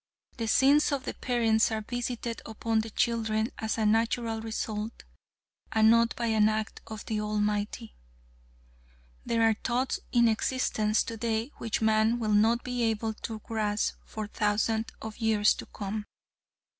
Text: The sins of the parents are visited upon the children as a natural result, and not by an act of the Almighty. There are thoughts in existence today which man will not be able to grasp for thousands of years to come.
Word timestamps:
The 0.37 0.47
sins 0.47 0.91
of 0.91 1.03
the 1.05 1.13
parents 1.13 1.71
are 1.71 1.85
visited 1.87 2.41
upon 2.43 2.79
the 2.79 2.89
children 2.89 3.51
as 3.59 3.77
a 3.77 3.85
natural 3.85 4.41
result, 4.41 5.03
and 5.71 5.91
not 5.91 6.15
by 6.15 6.25
an 6.25 6.49
act 6.49 6.81
of 6.87 7.05
the 7.05 7.21
Almighty. 7.21 7.93
There 9.27 9.43
are 9.43 9.55
thoughts 9.63 9.99
in 10.11 10.27
existence 10.27 11.03
today 11.03 11.51
which 11.59 11.83
man 11.83 12.17
will 12.17 12.33
not 12.33 12.63
be 12.63 12.81
able 12.81 13.13
to 13.13 13.41
grasp 13.41 13.93
for 14.03 14.25
thousands 14.25 14.87
of 15.03 15.19
years 15.19 15.53
to 15.53 15.67
come. 15.67 16.05